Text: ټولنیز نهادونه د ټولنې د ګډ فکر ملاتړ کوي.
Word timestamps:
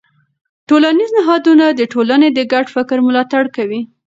ټولنیز 0.69 1.09
نهادونه 1.19 1.65
د 1.71 1.81
ټولنې 1.93 2.29
د 2.33 2.39
ګډ 2.51 2.65
فکر 2.75 2.97
ملاتړ 3.07 3.43
کوي. 3.55 3.81